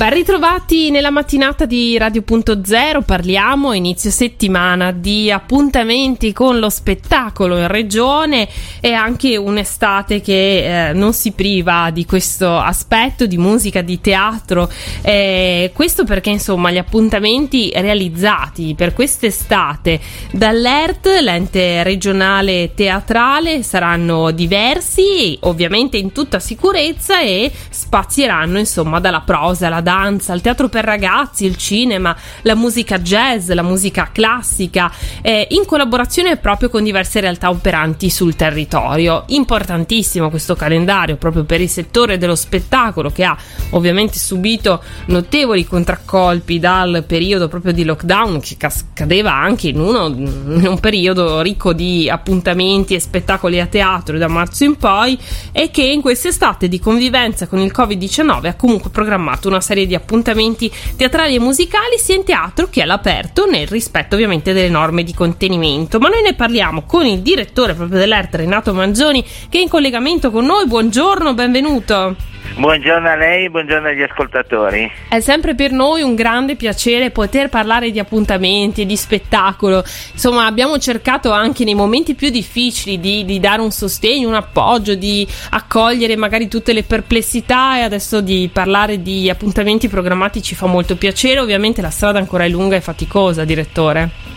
Ben 0.00 0.14
ritrovati 0.14 0.90
nella 0.90 1.10
mattinata 1.10 1.66
di 1.66 1.98
Radio.0, 1.98 3.02
parliamo 3.04 3.74
inizio 3.74 4.10
settimana 4.10 4.92
di 4.92 5.30
appuntamenti 5.30 6.32
con 6.32 6.58
lo 6.58 6.70
spettacolo 6.70 7.58
in 7.58 7.68
regione 7.68 8.48
e 8.80 8.94
anche 8.94 9.36
un'estate 9.36 10.22
che 10.22 10.88
eh, 10.88 10.92
non 10.94 11.12
si 11.12 11.32
priva 11.32 11.90
di 11.90 12.06
questo 12.06 12.56
aspetto 12.56 13.26
di 13.26 13.36
musica, 13.36 13.82
di 13.82 14.00
teatro. 14.00 14.72
Eh, 15.02 15.70
questo 15.74 16.04
perché 16.04 16.30
insomma 16.30 16.70
gli 16.70 16.78
appuntamenti 16.78 17.70
realizzati 17.74 18.74
per 18.74 18.94
quest'estate 18.94 20.00
dall'ERT, 20.32 21.18
l'ente 21.20 21.82
regionale 21.82 22.72
teatrale, 22.72 23.62
saranno 23.62 24.30
diversi, 24.30 25.36
ovviamente 25.42 25.98
in 25.98 26.12
tutta 26.12 26.40
sicurezza 26.40 27.20
e 27.20 27.52
spazieranno 27.68 28.58
insomma 28.58 28.98
dalla 28.98 29.20
prosa 29.20 29.66
alla 29.66 29.82
danza, 29.82 29.88
il 30.32 30.40
teatro 30.40 30.68
per 30.68 30.84
ragazzi, 30.84 31.44
il 31.44 31.56
cinema, 31.56 32.16
la 32.42 32.54
musica 32.54 32.98
jazz, 32.98 33.50
la 33.50 33.62
musica 33.62 34.10
classica, 34.12 34.90
eh, 35.22 35.46
in 35.50 35.64
collaborazione 35.64 36.36
proprio 36.36 36.68
con 36.68 36.82
diverse 36.84 37.20
realtà 37.20 37.50
operanti 37.50 38.10
sul 38.10 38.36
territorio. 38.36 39.24
Importantissimo 39.28 40.30
questo 40.30 40.54
calendario 40.54 41.16
proprio 41.16 41.44
per 41.44 41.60
il 41.60 41.68
settore 41.68 42.18
dello 42.18 42.36
spettacolo 42.36 43.10
che 43.10 43.24
ha 43.24 43.36
ovviamente 43.70 44.18
subito 44.18 44.82
notevoli 45.06 45.66
contraccolpi 45.66 46.58
dal 46.58 47.04
periodo 47.06 47.48
proprio 47.48 47.72
di 47.72 47.84
lockdown 47.84 48.40
che 48.40 48.56
cadeva 48.94 49.34
anche 49.34 49.68
in, 49.68 49.80
uno, 49.80 50.06
in 50.06 50.66
un 50.66 50.78
periodo 50.80 51.40
ricco 51.40 51.72
di 51.72 52.08
appuntamenti 52.08 52.94
e 52.94 53.00
spettacoli 53.00 53.60
a 53.60 53.66
teatro 53.66 54.18
da 54.18 54.28
marzo 54.28 54.64
in 54.64 54.76
poi 54.76 55.18
e 55.52 55.70
che 55.70 55.82
in 55.82 56.00
quest'estate 56.00 56.68
di 56.68 56.78
convivenza 56.78 57.46
con 57.46 57.58
il 57.58 57.72
Covid-19 57.74 58.46
ha 58.46 58.54
comunque 58.54 58.90
programmato 58.90 59.48
una 59.48 59.60
serie 59.60 59.79
serie 59.80 59.86
di 59.86 59.94
appuntamenti 59.94 60.70
teatrali 60.96 61.36
e 61.36 61.40
musicali 61.40 61.98
sia 61.98 62.16
in 62.16 62.24
teatro 62.24 62.68
che 62.68 62.82
all'aperto 62.82 63.46
nel 63.46 63.66
rispetto 63.66 64.14
ovviamente 64.14 64.52
delle 64.52 64.68
norme 64.68 65.02
di 65.02 65.14
contenimento. 65.14 65.98
Ma 65.98 66.08
noi 66.08 66.22
ne 66.22 66.34
parliamo 66.34 66.82
con 66.82 67.06
il 67.06 67.20
direttore 67.20 67.74
proprio 67.74 67.98
dell'ERT 67.98 68.34
Renato 68.36 68.74
Mangioni 68.74 69.24
che 69.48 69.58
è 69.58 69.62
in 69.62 69.68
collegamento 69.68 70.30
con 70.30 70.44
noi. 70.44 70.66
Buongiorno, 70.66 71.34
benvenuto. 71.34 72.16
Buongiorno 72.56 73.08
a 73.08 73.14
lei, 73.14 73.48
buongiorno 73.48 73.88
agli 73.88 74.02
ascoltatori. 74.02 74.90
È 75.08 75.20
sempre 75.20 75.54
per 75.54 75.70
noi 75.70 76.02
un 76.02 76.14
grande 76.14 76.56
piacere 76.56 77.10
poter 77.10 77.48
parlare 77.48 77.90
di 77.90 77.98
appuntamenti 77.98 78.82
e 78.82 78.86
di 78.86 78.96
spettacolo. 78.96 79.84
Insomma, 80.12 80.46
abbiamo 80.46 80.76
cercato 80.78 81.30
anche 81.30 81.64
nei 81.64 81.74
momenti 81.74 82.14
più 82.14 82.28
difficili 82.28 82.98
di, 82.98 83.24
di, 83.24 83.38
dare 83.38 83.62
un 83.62 83.70
sostegno, 83.70 84.28
un 84.28 84.34
appoggio, 84.34 84.94
di 84.94 85.26
accogliere 85.50 86.16
magari 86.16 86.48
tutte 86.48 86.72
le 86.72 86.82
perplessità 86.82 87.78
e 87.78 87.82
adesso 87.82 88.20
di 88.20 88.50
parlare 88.52 89.00
di 89.00 89.30
appuntamenti 89.30 89.88
programmati 89.88 90.42
ci 90.42 90.56
fa 90.56 90.66
molto 90.66 90.96
piacere. 90.96 91.40
Ovviamente 91.40 91.80
la 91.80 91.90
strada 91.90 92.18
ancora 92.18 92.44
è 92.44 92.48
lunga 92.48 92.76
e 92.76 92.80
faticosa, 92.80 93.44
direttore. 93.44 94.29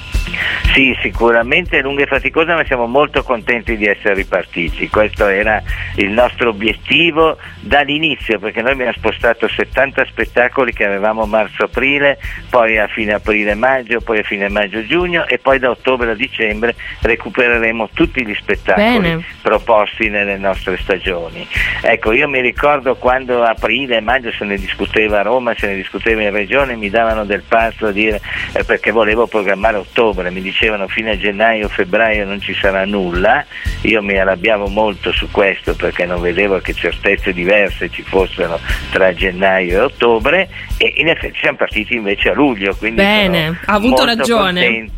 Sì, 0.74 0.98
sicuramente 1.02 1.78
è 1.78 1.82
lunga 1.82 2.04
e 2.04 2.08
faticosa, 2.08 2.56
ma 2.56 2.66
siamo 2.66 2.88
molto 2.88 3.22
contenti 3.22 3.78
di 3.78 3.86
essere 3.86 4.16
ripartiti. 4.16 4.90
Questo 4.90 5.28
era 5.28 5.62
il 5.98 6.10
nostro 6.10 6.50
obiettivo 6.50 7.38
dall'inizio, 7.60 8.40
perché 8.40 8.62
noi 8.62 8.72
abbiamo 8.72 8.94
spostato 8.94 9.48
70 9.48 10.06
spettacoli 10.06 10.74
che 10.74 10.86
avevamo 10.86 11.26
marzo-aprile, 11.26 12.18
poi 12.50 12.80
a 12.80 12.88
fine 12.88 13.14
aprile-maggio, 13.14 14.02
poi 14.02 14.20
a 14.20 14.24
fine 14.24 14.50
maggio-giugno 14.50 15.28
e 15.28 15.38
poi 15.38 15.60
da 15.60 15.70
ottobre 15.70 16.12
a 16.12 16.16
dicembre 16.16 16.76
recupereremo 17.02 17.90
tutti 17.94 18.26
gli 18.26 18.34
spettacoli 18.34 19.00
Bene. 19.00 19.24
Proposti 19.54 20.10
nelle 20.10 20.38
nostre 20.38 20.78
stagioni. 20.78 21.48
Ecco, 21.82 22.12
io 22.12 22.28
mi 22.28 22.42
ricordo 22.42 22.96
quando 22.96 23.44
aprile 23.44 23.98
e 23.98 24.02
maggio 24.02 24.32
se 24.32 24.46
ne 24.46 24.58
discuteva 24.58 25.20
a 25.20 25.22
Roma, 25.22 25.54
se 25.56 25.68
ne 25.68 25.76
discuteva 25.76 26.22
in 26.22 26.32
regione, 26.32 26.76
mi 26.76 26.90
davano 26.90 27.24
del 27.24 27.44
pazzo 27.48 27.88
a 27.88 27.92
dire 27.92 28.20
eh, 28.54 28.64
perché 28.64 28.92
volevo 28.92 29.28
programmare 29.28 29.78
ottobre, 29.78 30.32
mi 30.32 30.42
dicevano 30.42 30.88
fine 30.88 31.12
a 31.12 31.18
gennaio, 31.18 31.68
febbraio 31.68 32.26
non 32.26 32.42
ci 32.42 32.54
sarà 32.54 32.86
nulla, 32.86 33.46
io 33.82 34.02
mi 34.02 34.18
arrabbiavo 34.18 34.68
molto 34.68 35.12
su 35.12 35.30
questo 35.30 35.76
perché 35.76 36.06
non 36.06 36.22
vedevo 36.22 36.60
che 36.60 36.74
certezze 36.74 37.34
diverse 37.34 37.90
ci 37.90 38.02
fossero 38.02 38.60
tra 38.92 39.14
gennaio 39.14 39.78
e 39.78 39.82
ottobre 39.82 40.50
e 40.78 40.94
in 40.98 41.10
effetti 41.10 41.38
siamo 41.40 41.58
partiti 41.58 41.96
invece 41.96 42.30
a 42.30 42.34
luglio, 42.34 42.76
quindi 42.76 43.02
Bene, 43.02 43.60
ha 43.66 43.74
avuto 43.74 44.06
ragione. 44.06 44.90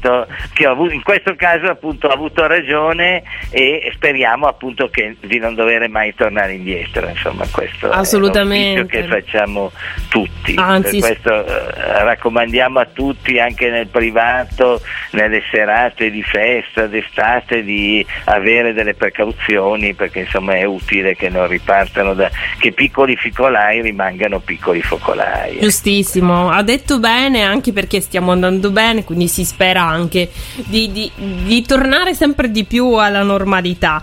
Che 0.54 0.66
avuto, 0.66 0.94
in 0.94 1.04
questo 1.04 1.36
caso 1.36 1.66
appunto 1.66 2.08
ho 2.08 2.12
avuto 2.12 2.48
ragione 2.48 3.24
e 3.50 3.92
speriamo 3.94 4.45
appunto 4.48 4.90
che, 4.90 5.18
di 5.22 5.38
non 5.38 5.56
dover 5.56 5.88
mai 5.90 6.14
tornare 6.14 6.54
indietro, 6.54 7.08
insomma 7.08 7.46
questo 7.52 7.90
Assolutamente. 7.90 8.80
è 8.80 8.82
un 8.82 8.88
che 8.88 9.04
facciamo 9.04 9.72
tutti. 10.10 10.56
Anzi, 10.58 11.00
per 11.00 11.20
questo 11.20 11.46
eh, 11.46 12.04
raccomandiamo 12.04 12.80
a 12.80 12.86
tutti 12.86 13.40
anche 13.40 13.70
nel 13.70 13.88
privato, 13.88 14.82
nelle 15.12 15.42
serate 15.52 16.10
di 16.12 16.24
festa 16.24 16.88
d'estate 16.88 17.64
di 17.64 18.06
avere 18.26 18.74
delle 18.74 18.94
precauzioni 18.94 19.94
perché 19.94 20.20
insomma 20.20 20.56
è 20.56 20.64
utile 20.64 21.16
che 21.16 21.30
non 21.30 21.48
ripartano 21.48 22.14
da 22.14 22.30
che 22.60 22.72
piccoli 22.72 23.16
focolai 23.16 23.82
rimangano 23.82 24.40
piccoli 24.40 24.82
focolai. 24.82 25.60
Giustissimo, 25.60 26.50
ha 26.50 26.62
detto 26.62 27.00
bene 27.00 27.44
anche 27.44 27.72
perché 27.72 28.02
stiamo 28.02 28.32
andando 28.32 28.72
bene, 28.72 29.04
quindi 29.04 29.28
si 29.28 29.44
spera 29.46 29.84
anche 29.84 30.30
di, 30.66 30.92
di, 30.92 31.12
di 31.16 31.62
tornare 31.64 32.14
sempre 32.14 32.52
di 32.52 32.64
più 32.66 32.94
alla 32.94 33.24
normalità. 33.24 34.02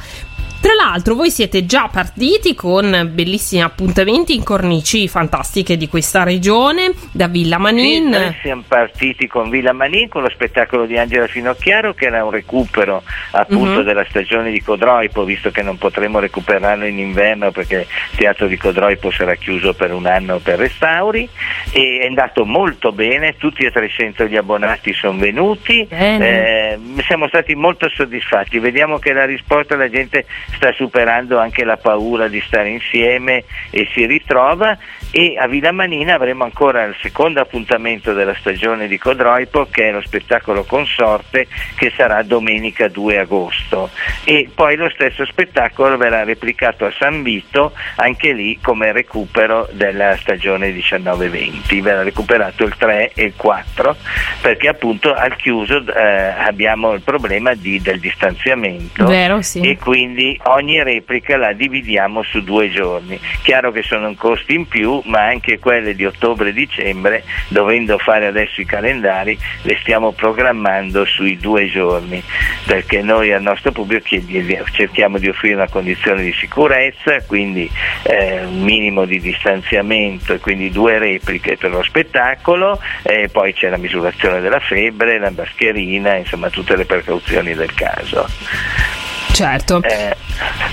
Tra 0.62 0.75
l'altro, 0.75 1.17
voi 1.17 1.33
siete 1.33 1.67
già 1.67 1.89
partiti 1.93 2.55
con 2.55 3.11
bellissimi 3.12 3.62
appuntamenti 3.62 4.37
in 4.37 4.45
cornici 4.45 5.09
fantastiche 5.09 5.77
di 5.77 5.89
questa 5.89 6.23
regione, 6.23 6.93
da 7.11 7.27
Villa 7.27 7.59
Manin. 7.59 8.12
Sì, 8.12 8.19
noi 8.21 8.37
siamo 8.41 8.62
partiti 8.69 9.27
con 9.27 9.51
Villa 9.51 9.72
Manin, 9.72 10.09
con 10.09 10.22
lo 10.22 10.31
spettacolo 10.31 10.87
di 10.87 10.97
Angela 10.97 11.27
Finocchiaro, 11.27 11.95
che 11.95 12.06
era 12.06 12.25
un 12.25 12.31
recupero 12.31 13.03
appunto 13.33 13.81
uh-huh. 13.81 13.83
della 13.83 14.05
stagione 14.09 14.53
di 14.53 14.62
Codroipo, 14.62 15.25
visto 15.25 15.51
che 15.51 15.62
non 15.62 15.78
potremo 15.78 16.21
recuperarlo 16.21 16.87
in 16.87 17.01
inverno 17.01 17.51
perché 17.51 17.89
il 18.12 18.17
teatro 18.17 18.47
di 18.47 18.56
Codroipo 18.56 19.11
sarà 19.11 19.34
chiuso 19.34 19.75
per 19.75 19.93
un 19.93 20.06
anno 20.06 20.39
per 20.39 20.61
restauri. 20.61 21.28
E 21.72 21.99
è 22.03 22.06
andato 22.06 22.45
molto 22.45 22.93
bene, 22.93 23.34
tutti 23.37 23.65
e 23.65 23.72
300 23.72 24.27
gli 24.27 24.37
abbonati 24.37 24.93
sono 24.93 25.19
venuti, 25.19 25.84
eh, 25.91 26.78
siamo 27.05 27.27
stati 27.27 27.56
molto 27.56 27.89
soddisfatti. 27.89 28.61
Vediamo 28.61 29.01
che 29.01 29.12
la 29.12 29.25
risposta 29.25 29.75
della 29.75 29.91
gente 29.91 30.25
sta 30.55 30.73
superando 30.73 31.39
anche 31.39 31.65
la 31.65 31.77
paura 31.77 32.29
di 32.29 32.43
stare 32.47 32.69
insieme 32.69 33.45
e 33.71 33.89
si 33.93 34.07
ritrova. 34.07 34.77
E 35.11 35.37
a 35.39 35.47
Villa 35.47 35.73
Manina 35.73 36.15
avremo 36.15 36.45
ancora 36.45 36.85
il 36.85 36.97
secondo 37.03 37.41
appuntamento 37.41 38.15
della 38.15 38.35
stagione 38.35 38.89
di 38.89 38.97
Codroipo 38.97 39.67
che 39.71 39.89
è 39.89 39.93
lo 39.93 40.01
spettacolo 40.01 40.65
consorte 40.65 41.47
che 41.77 41.93
sarà 41.95 42.23
domenica 42.23 42.89
2 42.89 43.19
agosto. 43.19 43.91
E 44.25 44.49
poi 44.55 44.77
lo 44.77 44.89
stesso 44.89 45.27
spettacolo 45.27 45.97
verrà 45.99 46.25
replicato 46.25 46.87
a 46.87 46.93
San 46.99 47.23
Vito 47.23 47.73
anche 47.97 48.33
lì 48.33 48.59
come 48.63 48.93
recupero 48.93 49.69
della 49.73 50.17
stagione 50.17 50.71
19-20 50.71 51.81
verrà 51.83 52.03
recuperato 52.03 52.65
il 52.65 52.75
3 52.77 53.13
e 53.15 53.25
il 53.25 53.34
4 53.37 53.97
perché 54.41 54.69
appunto 54.69 55.13
al 55.13 55.37
chiuso 55.37 55.84
eh, 55.87 56.03
abbiamo 56.03 56.93
il 56.93 57.03
problema 57.03 57.55
di, 57.55 57.81
del 57.81 58.01
distanziamento. 58.01 59.05
Vero, 59.07 59.43
sì. 59.43 59.61
e 59.61 59.77
quindi 59.79 60.39
ogni 60.44 60.82
replica 60.82 61.36
la 61.36 61.53
dividiamo 61.53 62.22
su 62.22 62.42
due 62.42 62.70
giorni. 62.70 63.19
Chiaro 63.42 63.70
che 63.70 63.82
sono 63.82 64.08
un 64.08 64.16
costo 64.16 64.53
in 64.53 64.66
più, 64.66 65.00
ma 65.06 65.26
anche 65.26 65.58
quelle 65.58 65.94
di 65.94 66.04
ottobre 66.04 66.50
e 66.50 66.53
dicembre, 66.53 67.25
dovendo 67.48 67.98
fare 67.98 68.26
adesso 68.26 68.60
i 68.60 68.64
calendari, 68.64 69.38
le 69.62 69.76
stiamo 69.80 70.12
programmando 70.12 71.04
sui 71.04 71.36
due 71.36 71.69
giorni, 71.69 72.22
perché 72.66 73.03
noi 73.03 73.32
al 73.32 73.42
nostro 73.42 73.72
pubblico 73.72 74.06
cerchiamo 74.72 75.19
di 75.19 75.28
offrire 75.28 75.54
una 75.54 75.69
condizione 75.69 76.22
di 76.22 76.32
sicurezza, 76.32 77.20
quindi 77.26 77.70
eh, 78.03 78.44
un 78.44 78.62
minimo 78.62 79.04
di 79.04 79.20
distanziamento 79.20 80.34
e 80.34 80.38
quindi 80.38 80.71
due 80.71 80.98
repliche 80.98 81.56
per 81.56 81.71
lo 81.71 81.83
spettacolo, 81.83 82.80
e 83.03 83.28
poi 83.28 83.53
c'è 83.53 83.68
la 83.68 83.77
misurazione 83.77 84.41
della 84.41 84.60
febbre, 84.60 85.18
la 85.18 85.30
mascherina, 85.30 86.16
insomma 86.16 86.50
tutte 86.50 86.77
le 86.77 86.84
precauzioni 86.84 87.54
del 87.54 87.74
caso. 87.74 88.27
Certo. 89.33 89.83
Eh, 89.83 90.15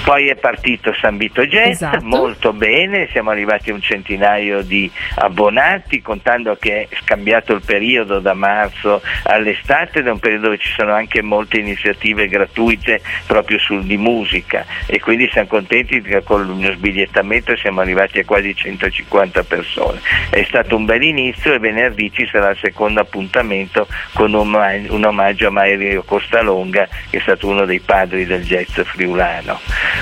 poi 0.04 0.28
è 0.28 0.36
partito 0.36 0.94
San 0.94 1.18
Vito 1.18 1.46
Jet, 1.46 1.68
esatto. 1.68 2.04
molto 2.04 2.54
bene, 2.54 3.08
siamo 3.12 3.30
arrivati 3.30 3.70
a 3.70 3.74
un 3.74 3.82
centinaio 3.82 4.62
di 4.62 4.90
abbonati, 5.16 6.02
contando 6.02 6.56
che 6.60 6.88
è 6.90 6.96
scambiato 7.02 7.54
il 7.54 7.62
periodo 7.64 8.20
da 8.20 8.34
marzo 8.34 9.02
all'estate, 9.24 10.02
è 10.02 10.10
un 10.10 10.20
periodo 10.20 10.46
dove 10.46 10.58
ci 10.58 10.72
sono 10.72 10.94
anche 10.94 11.22
molte 11.22 11.58
iniziative 11.58 12.28
gratuite 12.28 13.02
proprio 13.26 13.60
sul, 13.60 13.84
di 13.84 13.98
musica 13.98 14.66
e 14.86 15.00
quindi 15.00 15.30
siamo 15.32 15.48
contenti 15.48 16.02
che 16.02 16.24
con 16.24 16.46
lo 16.46 16.72
sbigliettamento 16.72 17.56
siamo 17.56 17.82
arrivati 17.82 18.20
a 18.20 18.26
quasi 18.26 18.56
150 18.56 19.44
persone. 19.44 20.00
È 20.30 20.44
stato 20.44 20.76
un 20.76 20.86
bel 20.86 21.04
inizio 21.04 21.54
e 21.54 21.60
venerdì 21.60 22.12
ci 22.12 22.28
sarà 22.32 22.52
il 22.52 22.58
secondo 22.62 23.00
appuntamento 23.00 23.88
con 24.14 24.34
un, 24.34 24.86
un 24.90 25.04
omaggio 25.04 25.48
a 25.48 25.52
Mario 25.52 26.04
Costalonga 26.04 26.88
che 27.10 27.18
è 27.18 27.22
stato 27.22 27.48
uno 27.48 27.66
dei 27.66 27.80
padri 27.80 28.26
del 28.26 28.44
jazz 28.44 28.80
friulano, 28.82 29.60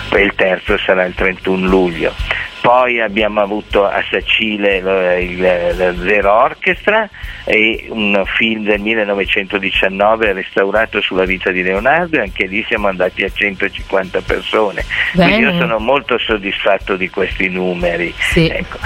poi 0.10 0.24
il 0.24 0.34
terzo 0.36 0.78
sarà 0.78 1.06
il 1.06 1.14
31 1.14 1.68
luglio. 1.68 2.14
Poi 2.60 3.00
abbiamo 3.00 3.40
avuto 3.40 3.86
a 3.86 4.04
Sacile 4.10 4.78
il, 4.78 5.30
il 5.30 6.04
Zero 6.06 6.34
Orchestra 6.34 7.08
e 7.46 7.86
un 7.90 8.22
film 8.26 8.64
del 8.64 8.82
1919 8.82 10.34
restaurato 10.34 11.00
sulla 11.00 11.24
vita 11.24 11.52
di 11.52 11.62
Leonardo 11.62 12.18
e 12.18 12.22
anche 12.22 12.46
lì 12.46 12.66
siamo 12.68 12.88
andati 12.88 13.24
a 13.24 13.30
150 13.30 14.22
persone. 14.22 14.84
Bene. 15.14 15.32
Quindi 15.32 15.54
io 15.54 15.60
sono 15.60 15.80
molto 15.80 16.18
soddisfatto 16.18 16.98
di 16.98 17.10
questi 17.10 17.48
numeri. 17.48 18.14
Sì. 18.18 18.48
Ecco. 18.50 18.80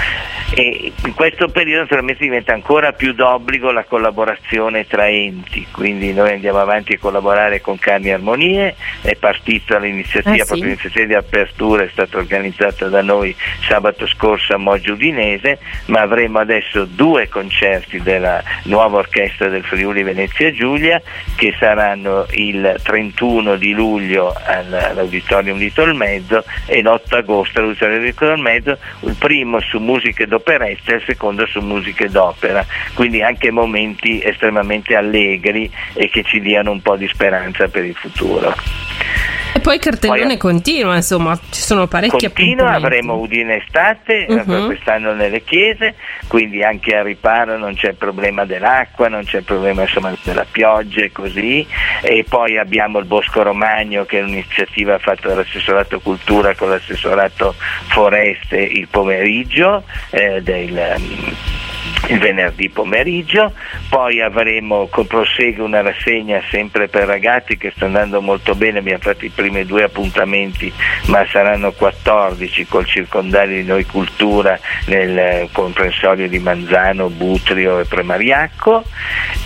E 0.54 0.92
in 1.06 1.14
questo 1.14 1.48
periodo 1.48 1.82
naturalmente 1.82 2.24
diventa 2.24 2.52
ancora 2.52 2.92
più 2.92 3.14
d'obbligo 3.14 3.70
la 3.72 3.84
collaborazione 3.84 4.86
tra 4.86 5.08
enti, 5.08 5.66
quindi 5.70 6.12
noi 6.12 6.32
andiamo 6.32 6.58
avanti 6.58 6.92
a 6.92 6.98
collaborare 6.98 7.62
con 7.62 7.78
Carni 7.78 8.12
Armonie, 8.12 8.74
è 9.00 9.14
partita 9.14 9.78
l'iniziativa, 9.78 10.34
Eh 10.34 10.40
sì. 10.40 10.44
proprio 10.44 10.64
l'iniziativa 10.64 11.06
di 11.06 11.14
apertura 11.14 11.84
è 11.84 11.88
stata 11.90 12.18
organizzata 12.18 12.88
da 12.88 13.00
noi 13.00 13.34
sabato 13.66 14.06
scorso 14.06 14.52
a 14.52 14.58
Moggio 14.58 14.92
Udinese, 14.92 15.58
ma 15.86 16.00
avremo 16.02 16.38
adesso 16.38 16.84
due 16.84 17.30
concerti 17.30 18.02
della 18.02 18.42
nuova 18.64 18.98
orchestra 18.98 19.48
del 19.48 19.64
Friuli 19.64 20.02
Venezia 20.02 20.52
Giulia 20.52 21.00
che 21.34 21.54
saranno 21.58 22.26
il 22.32 22.78
31 22.82 23.56
di 23.56 23.72
luglio 23.72 24.34
all- 24.44 24.72
all'Auditorium 24.74 25.56
di 25.56 25.72
Tolmezzo 25.72 26.44
e 26.66 26.82
l'8 26.82 27.16
agosto 27.16 27.58
all'Auditorium 27.58 28.02
di 28.02 28.14
Tolmezzo, 28.14 28.76
il 29.00 29.16
primo 29.18 29.58
su 29.60 29.78
musiche 29.78 30.26
d'operetta 30.26 30.40
e 30.42 30.78
il 30.94 31.02
secondo 31.06 31.46
su 31.46 31.60
musiche 31.60 32.08
d'opera, 32.08 32.64
quindi 32.94 33.22
anche 33.22 33.50
momenti 33.50 34.22
estremamente 34.22 34.94
allegri 34.94 35.70
e 35.94 36.08
che 36.08 36.22
ci 36.22 36.40
diano 36.40 36.70
un 36.70 36.82
po' 36.82 36.96
di 36.96 37.08
speranza 37.08 37.68
per 37.68 37.84
il 37.84 37.94
futuro. 37.94 38.54
E 39.54 39.60
poi 39.60 39.74
il 39.74 39.80
cartellone 39.80 40.26
Poi- 40.26 40.36
continua, 40.38 40.96
insomma, 40.96 41.38
ci 41.50 41.60
sono 41.60 41.86
parecchi 41.86 42.26
Continua, 42.26 42.72
avremo 42.72 43.16
Udine 43.16 43.56
estate, 43.62 44.24
eh, 44.26 44.34
Mhm. 44.46 44.64
quest'anno 44.66 45.12
nelle 45.12 45.42
chiese, 45.42 45.94
quindi 46.26 46.62
anche 46.62 46.96
a 46.96 47.02
riparo 47.02 47.58
non 47.58 47.74
c'è 47.74 47.88
il 47.88 47.96
problema 47.96 48.46
dell'acqua, 48.46 49.08
non 49.08 49.24
c'è 49.24 49.38
il 49.38 49.44
problema 49.44 49.82
insomma, 49.82 50.14
della 50.22 50.46
pioggia 50.50 51.02
e 51.02 51.12
così. 51.12 51.66
E 52.00 52.24
poi 52.26 52.56
abbiamo 52.56 52.98
il 52.98 53.04
Bosco 53.04 53.42
Romagno 53.42 54.04
che 54.06 54.20
è 54.20 54.22
un'iniziativa 54.22 54.98
fatta 54.98 55.28
dall'assessorato 55.28 56.00
cultura 56.00 56.54
con 56.54 56.70
l'assessorato 56.70 57.54
foreste 57.88 58.56
il 58.56 58.88
pomeriggio 58.88 59.84
eh, 60.10 60.40
del, 60.42 60.94
il 62.08 62.18
venerdì 62.18 62.68
pomeriggio, 62.68 63.52
poi 63.88 64.20
avremo, 64.20 64.86
prosegue 64.86 65.64
una 65.64 65.82
rassegna 65.82 66.42
sempre 66.50 66.88
per 66.88 67.06
ragazzi 67.06 67.56
che 67.56 67.72
sta 67.74 67.86
andando 67.86 68.20
molto 68.20 68.54
bene, 68.54 68.78
abbiamo 68.78 69.00
fatto 69.00 69.24
i 69.24 69.30
primi 69.30 69.64
due 69.64 69.84
appuntamenti, 69.84 70.72
ma 71.06 71.24
saranno 71.26 71.72
14 71.72 72.66
col 72.66 72.86
circondario 72.86 73.56
di 73.56 73.66
Noi 73.66 73.84
Cultura 73.86 74.58
nel 74.86 75.48
comprensorio 75.52 76.28
di 76.28 76.38
Manzano, 76.38 77.08
Butrio 77.08 77.80
e 77.80 77.84
Premariacco. 77.84 78.84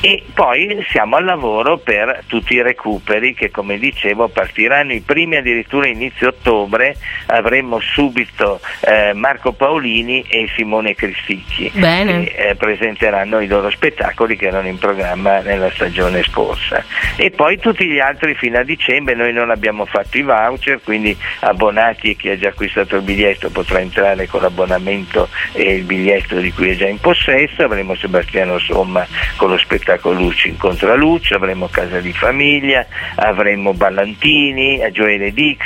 E 0.01 0.23
poi 0.33 0.85
siamo 0.91 1.17
al 1.17 1.25
lavoro 1.25 1.79
per 1.79 2.23
tutti 2.27 2.55
i 2.55 2.63
recuperi 2.63 3.35
che 3.35 3.51
come 3.51 3.79
dicevo 3.79 4.29
partiranno 4.29 4.93
i 4.93 5.01
primi 5.01 5.37
addirittura 5.37 5.89
inizio 5.89 6.29
ottobre, 6.29 6.97
avremo 7.27 7.81
subito 7.81 8.61
eh, 8.81 9.13
Marco 9.15 9.53
Paolini 9.53 10.25
e 10.29 10.49
Simone 10.55 10.95
Cristicchi. 10.95 11.71
Bene. 11.75 12.26
Eh, 12.27 12.55
presenteranno 12.57 13.41
i 13.41 13.47
loro 13.47 13.71
spettacoli 13.71 14.37
che 14.37 14.47
erano 14.47 14.69
in 14.69 14.79
programma 14.79 15.41
nella 15.41 15.71
stagione 15.71 16.23
scorsa. 16.23 16.85
E 17.17 17.31
poi 17.31 17.59
tutti 17.59 17.87
gli 17.87 17.99
altri 17.99 18.35
fino 18.35 18.59
a 18.59 18.63
dicembre, 18.63 19.15
noi 19.15 19.33
non 19.33 19.51
abbiamo 19.51 19.85
fatto 19.85 20.19
i 20.19 20.23
voucher, 20.23 20.81
quindi 20.83 21.17
abbonati 21.41 22.11
e 22.11 22.17
chi 22.17 22.31
ha 22.31 22.39
già 22.39 22.49
acquistato 22.49 22.97
il 22.97 23.03
biglietto 23.03 23.51
potrà 23.51 23.81
entrare 23.81 24.27
con 24.27 24.43
l'abbonamento 24.43 25.29
e 25.53 25.77
il 25.77 25.85
biglietto 25.85 26.39
di 26.39 26.53
cui 26.53 26.71
è 26.71 26.77
già 26.77 26.87
in 26.87 26.99
possesso, 26.99 27.63
avremo 27.63 27.95
Sebastiano 27.95 28.59
Somma 28.59 29.07
con 29.37 29.51
lo 29.51 29.59
spettacolo 29.59 30.19
Luci 30.19 30.49
incontra 30.49 30.95
Luce, 30.95 31.35
avremo 31.35 31.69
Casa 31.69 32.01
di 32.01 32.13
Famiglia, 32.13 32.87
avremo 33.17 33.75
Ballantini, 33.75 34.81
Gioele 34.93 35.33
Dix, 35.33 35.61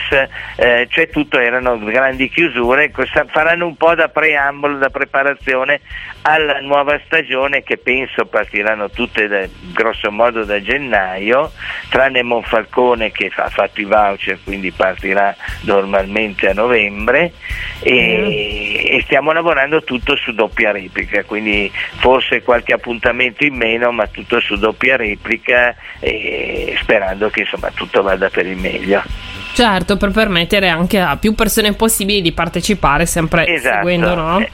eh, 0.56 0.86
cioè 0.90 1.08
tutto 1.08 1.38
erano 1.38 1.78
grandi 1.78 2.28
chiusure, 2.28 2.90
faranno 3.28 3.66
un 3.66 3.76
po' 3.76 3.94
da 3.94 4.08
preambolo, 4.08 4.76
da 4.78 4.90
preparazione 4.90 5.80
alla 6.22 6.49
nuova 6.58 7.00
stagione 7.04 7.62
che 7.62 7.76
penso 7.76 8.24
partiranno 8.24 8.90
tutte 8.90 9.28
da- 9.28 9.46
grosso 9.72 10.10
modo 10.10 10.44
da 10.44 10.60
gennaio, 10.60 11.52
tranne 11.88 12.22
Monfalcone 12.22 13.12
che 13.12 13.30
ha 13.34 13.48
fatto 13.48 13.80
i 13.80 13.84
voucher, 13.84 14.38
quindi 14.42 14.72
partirà 14.72 15.34
normalmente 15.62 16.48
a 16.48 16.52
novembre 16.52 17.32
e, 17.80 18.86
e 18.90 19.00
stiamo 19.04 19.32
lavorando 19.32 19.84
tutto 19.84 20.16
su 20.16 20.32
doppia 20.32 20.72
replica, 20.72 21.22
quindi 21.24 21.70
forse 21.98 22.42
qualche 22.42 22.72
appuntamento 22.72 23.44
in 23.44 23.54
meno, 23.54 23.92
ma 23.92 24.06
tutto 24.08 24.40
su 24.40 24.56
doppia 24.56 24.96
replica 24.96 25.74
e 26.00 26.76
sperando 26.80 27.30
che 27.30 27.40
insomma 27.40 27.70
tutto 27.72 28.02
vada 28.02 28.28
per 28.28 28.46
il 28.46 28.56
meglio. 28.56 29.02
Certo, 29.52 29.96
per 29.96 30.10
permettere 30.10 30.68
anche 30.68 30.98
a 31.00 31.16
più 31.16 31.34
persone 31.34 31.74
possibili 31.74 32.22
di 32.22 32.32
partecipare, 32.32 33.04
sempre 33.06 33.46
Esatto. 33.46 33.76
seguendo, 33.76 34.14
no? 34.14 34.38
Eh, 34.38 34.50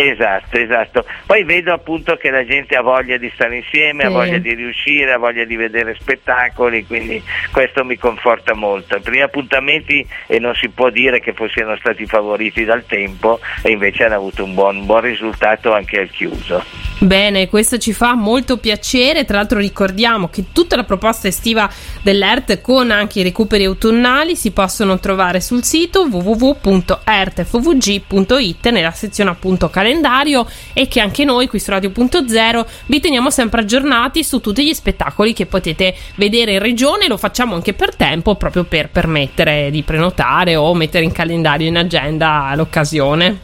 Esatto, 0.00 0.56
esatto. 0.56 1.04
Poi 1.26 1.42
vedo 1.42 1.72
appunto 1.72 2.16
che 2.16 2.30
la 2.30 2.44
gente 2.44 2.76
ha 2.76 2.82
voglia 2.82 3.16
di 3.16 3.30
stare 3.34 3.56
insieme, 3.56 4.04
ha 4.04 4.08
Sì. 4.08 4.12
voglia 4.12 4.38
di 4.38 4.54
riuscire, 4.54 5.12
ha 5.12 5.18
voglia 5.18 5.44
di 5.44 5.56
vedere 5.56 5.96
spettacoli, 5.98 6.86
quindi 6.86 7.20
questo 7.50 7.84
mi 7.84 7.96
conforta 7.96 8.54
molto. 8.54 8.96
I 8.96 9.00
primi 9.00 9.22
appuntamenti 9.22 10.06
e 10.26 10.38
non 10.38 10.54
si 10.54 10.68
può 10.68 10.90
dire 10.90 11.20
che 11.20 11.34
siano 11.52 11.76
stati 11.76 12.06
favoriti 12.06 12.64
dal 12.64 12.86
tempo 12.86 13.40
e 13.62 13.70
invece 13.70 14.04
hanno 14.04 14.14
avuto 14.14 14.44
un 14.44 14.54
buon, 14.54 14.76
un 14.76 14.86
buon 14.86 15.00
risultato 15.00 15.72
anche 15.72 15.98
al 15.98 16.10
chiuso. 16.10 16.87
Bene, 17.00 17.48
questo 17.48 17.78
ci 17.78 17.92
fa 17.92 18.16
molto 18.16 18.56
piacere. 18.56 19.24
Tra 19.24 19.36
l'altro 19.36 19.60
ricordiamo 19.60 20.28
che 20.28 20.46
tutta 20.52 20.74
la 20.74 20.82
proposta 20.82 21.28
estiva 21.28 21.70
dell'ERT 22.02 22.60
con 22.60 22.90
anche 22.90 23.20
i 23.20 23.22
recuperi 23.22 23.66
autunnali 23.66 24.34
si 24.34 24.50
possono 24.50 24.98
trovare 24.98 25.40
sul 25.40 25.62
sito 25.62 26.08
www.ertfvg.it 26.10 28.68
nella 28.70 28.90
sezione 28.90 29.30
appunto 29.30 29.70
calendario 29.70 30.44
e 30.72 30.88
che 30.88 31.00
anche 31.00 31.24
noi 31.24 31.46
qui 31.46 31.60
su 31.60 31.70
Radio.0 31.70 32.66
vi 32.86 32.98
teniamo 32.98 33.30
sempre 33.30 33.60
aggiornati 33.60 34.24
su 34.24 34.40
tutti 34.40 34.66
gli 34.66 34.74
spettacoli 34.74 35.32
che 35.32 35.46
potete 35.46 35.94
vedere 36.16 36.54
in 36.54 36.58
regione. 36.58 37.06
Lo 37.06 37.16
facciamo 37.16 37.54
anche 37.54 37.74
per 37.74 37.94
tempo 37.94 38.34
proprio 38.34 38.64
per 38.64 38.90
permettere 38.90 39.70
di 39.70 39.84
prenotare 39.84 40.56
o 40.56 40.74
mettere 40.74 41.04
in 41.04 41.12
calendario 41.12 41.68
in 41.68 41.76
agenda 41.76 42.52
l'occasione. 42.56 43.38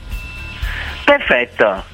Perfetto. 1.05 1.94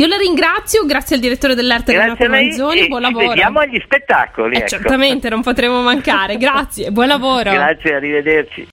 Io 0.00 0.06
la 0.06 0.16
ringrazio, 0.16 0.86
grazie 0.86 1.16
al 1.16 1.20
direttore 1.20 1.54
dell'Arte 1.54 1.92
Grazie 1.92 2.26
Renato 2.26 2.30
Manzoni, 2.30 2.88
buon 2.88 3.04
ci 3.04 3.12
lavoro. 3.12 3.28
vediamo 3.28 3.58
agli 3.58 3.78
spettacoli. 3.84 4.54
Eh, 4.54 4.58
ecco. 4.60 4.68
certamente, 4.68 5.28
non 5.28 5.42
potremo 5.42 5.82
mancare. 5.82 6.38
Grazie, 6.38 6.90
buon 6.90 7.06
lavoro. 7.06 7.50
Grazie, 7.52 7.94
arrivederci. 7.96 8.68